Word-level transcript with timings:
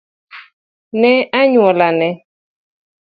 ne 0.99 1.11
anyuolane 1.39 2.09